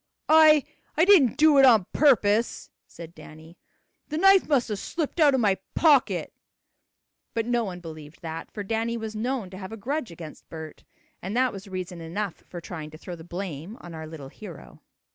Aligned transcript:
"I 0.29 0.63
I 0.97 1.05
didn't 1.05 1.37
do 1.37 1.59
it 1.59 1.65
on 1.67 1.85
purpose," 1.93 2.71
said 2.87 3.13
Danny. 3.13 3.59
"The 4.07 4.17
knife 4.17 4.47
must 4.49 4.69
have 4.69 4.79
slipped 4.79 5.19
out 5.19 5.35
of 5.35 5.39
my 5.39 5.59
pocket." 5.75 6.33
But 7.35 7.45
no 7.45 7.63
one 7.65 7.81
believed 7.81 8.23
that, 8.23 8.49
for 8.49 8.63
Danny 8.63 8.97
was 8.97 9.15
known 9.15 9.51
to 9.51 9.59
have 9.59 9.71
a 9.71 9.77
grudge 9.77 10.09
against 10.09 10.49
Bert, 10.49 10.85
and 11.21 11.37
that 11.37 11.53
was 11.53 11.67
reason 11.67 12.01
enough 12.01 12.33
for 12.49 12.59
trying 12.59 12.89
to 12.89 12.97
throw 12.97 13.15
the 13.15 13.23
blame 13.23 13.77
on 13.79 13.93
our 13.93 14.07
little 14.07 14.29
hero. 14.29 14.81